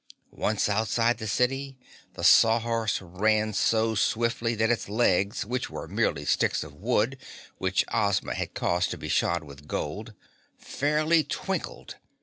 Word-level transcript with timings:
Once 0.33 0.67
outside 0.67 1.19
the 1.19 1.27
city, 1.27 1.77
the 2.15 2.23
Sawhorse 2.23 3.03
ran 3.03 3.53
so 3.53 3.93
swiftly 3.93 4.55
that 4.55 4.71
its 4.71 4.89
legs, 4.89 5.45
which 5.45 5.69
were 5.69 5.87
merely 5.87 6.25
sticks 6.25 6.63
of 6.63 6.73
wood 6.73 7.19
which 7.59 7.85
Ozma 7.93 8.33
had 8.33 8.55
caused 8.55 8.89
to 8.89 8.97
be 8.97 9.09
shod 9.09 9.43
with 9.43 9.67
gold, 9.67 10.15
fairly 10.57 11.23
twinkled. 11.23 11.97